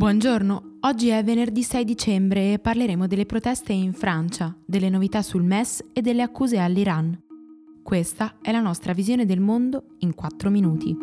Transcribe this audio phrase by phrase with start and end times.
[0.00, 5.42] Buongiorno, oggi è venerdì 6 dicembre e parleremo delle proteste in Francia, delle novità sul
[5.42, 7.20] MES e delle accuse all'Iran.
[7.82, 10.96] Questa è la nostra visione del mondo in 4 minuti.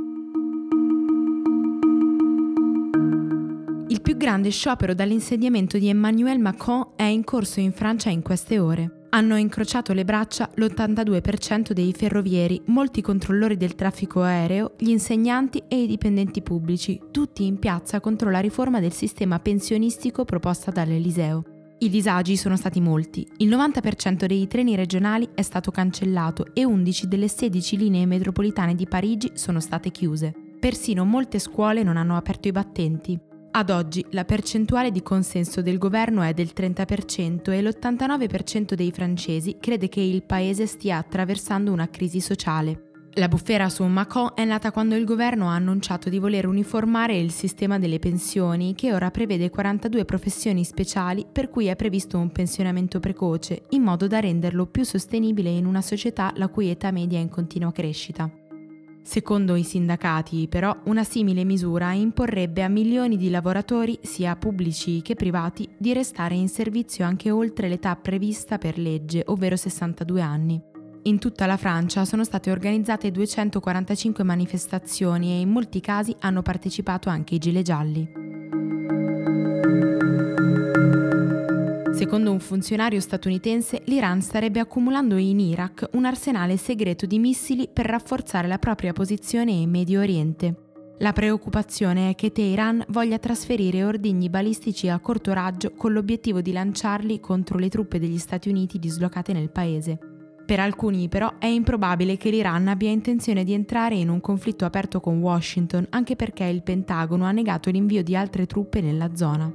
[3.89, 8.57] Il più grande sciopero dall'insediamento di Emmanuel Macron è in corso in Francia in queste
[8.57, 8.96] ore.
[9.17, 15.81] Hanno incrociato le braccia l'82% dei ferrovieri, molti controllori del traffico aereo, gli insegnanti e
[15.81, 21.43] i dipendenti pubblici, tutti in piazza contro la riforma del sistema pensionistico proposta dall'Eliseo.
[21.79, 23.27] I disagi sono stati molti.
[23.37, 28.85] Il 90% dei treni regionali è stato cancellato e 11 delle 16 linee metropolitane di
[28.85, 30.31] Parigi sono state chiuse.
[30.59, 33.19] Persino molte scuole non hanno aperto i battenti.
[33.57, 39.57] Ad oggi la percentuale di consenso del governo è del 30% e l'89% dei francesi
[39.59, 42.91] crede che il paese stia attraversando una crisi sociale.
[43.13, 47.31] La bufera su Macron è nata quando il governo ha annunciato di voler uniformare il
[47.31, 52.99] sistema delle pensioni, che ora prevede 42 professioni speciali per cui è previsto un pensionamento
[52.99, 57.21] precoce, in modo da renderlo più sostenibile in una società la cui età media è
[57.21, 58.29] in continua crescita.
[59.07, 65.15] Secondo i sindacati, però, una simile misura imporrebbe a milioni di lavoratori, sia pubblici che
[65.15, 70.61] privati, di restare in servizio anche oltre l'età prevista per legge, ovvero 62 anni.
[71.03, 77.07] In tutta la Francia sono state organizzate 245 manifestazioni e in molti casi hanno partecipato
[77.07, 78.26] anche i gilet gialli.
[81.97, 87.87] Secondo un funzionario statunitense, l'Iran starebbe accumulando in Iraq un arsenale segreto di missili per
[87.87, 90.55] rafforzare la propria posizione in Medio Oriente.
[90.99, 96.51] La preoccupazione è che Teheran voglia trasferire ordigni balistici a corto raggio con l'obiettivo di
[96.51, 99.97] lanciarli contro le truppe degli Stati Uniti dislocate nel paese.
[100.45, 104.99] Per alcuni però è improbabile che l'Iran abbia intenzione di entrare in un conflitto aperto
[104.99, 109.51] con Washington, anche perché il Pentagono ha negato l'invio di altre truppe nella zona.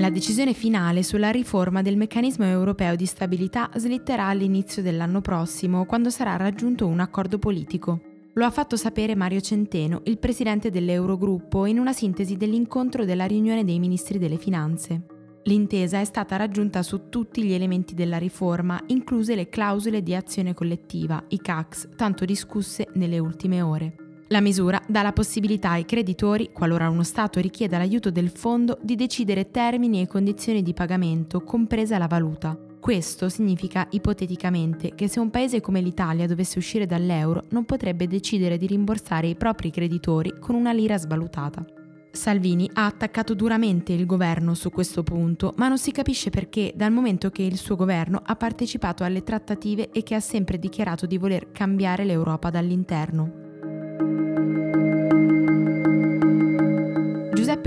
[0.00, 6.08] La decisione finale sulla riforma del meccanismo europeo di stabilità slitterà all'inizio dell'anno prossimo, quando
[6.08, 8.00] sarà raggiunto un accordo politico.
[8.32, 13.62] Lo ha fatto sapere Mario Centeno, il presidente dell'Eurogruppo, in una sintesi dell'incontro della riunione
[13.62, 15.04] dei ministri delle finanze.
[15.44, 20.54] L'intesa è stata raggiunta su tutti gli elementi della riforma, incluse le clausole di azione
[20.54, 23.99] collettiva, i CACS, tanto discusse nelle ultime ore.
[24.32, 28.94] La misura dà la possibilità ai creditori, qualora uno Stato richieda l'aiuto del fondo, di
[28.94, 32.56] decidere termini e condizioni di pagamento, compresa la valuta.
[32.78, 38.56] Questo significa ipoteticamente che se un paese come l'Italia dovesse uscire dall'euro non potrebbe decidere
[38.56, 41.64] di rimborsare i propri creditori con una lira svalutata.
[42.12, 46.92] Salvini ha attaccato duramente il governo su questo punto, ma non si capisce perché dal
[46.92, 51.18] momento che il suo governo ha partecipato alle trattative e che ha sempre dichiarato di
[51.18, 53.39] voler cambiare l'Europa dall'interno.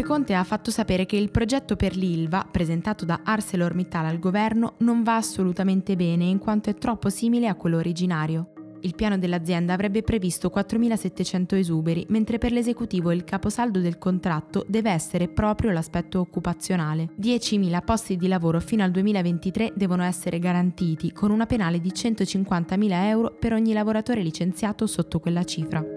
[0.04, 4.74] Giuseppe Conte ha fatto sapere che il progetto per l'ILVA, presentato da ArcelorMittal al governo,
[4.80, 8.50] non va assolutamente bene in quanto è troppo simile a quello originario.
[8.82, 14.92] Il piano dell'azienda avrebbe previsto 4.700 esuberi, mentre per l'esecutivo il caposaldo del contratto deve
[14.92, 17.12] essere proprio l'aspetto occupazionale.
[17.18, 22.92] 10.000 posti di lavoro fino al 2023 devono essere garantiti, con una penale di 150.000
[23.06, 25.93] euro per ogni lavoratore licenziato sotto quella cifra.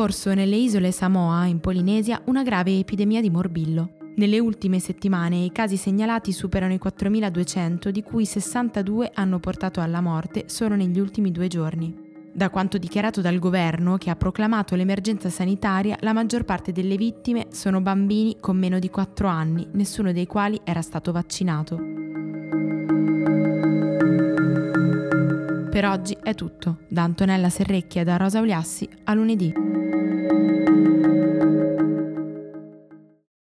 [0.00, 3.98] Corso nelle isole Samoa, in Polinesia, una grave epidemia di morbillo.
[4.16, 10.00] Nelle ultime settimane i casi segnalati superano i 4.200, di cui 62 hanno portato alla
[10.00, 11.94] morte solo negli ultimi due giorni.
[12.32, 17.48] Da quanto dichiarato dal governo, che ha proclamato l'emergenza sanitaria, la maggior parte delle vittime
[17.50, 21.78] sono bambini con meno di 4 anni, nessuno dei quali era stato vaccinato.
[25.70, 26.78] Per oggi è tutto.
[26.88, 29.79] Da Antonella Serrecchia e da Rosa Uliassi a lunedì.
[30.30, 30.59] Thank you.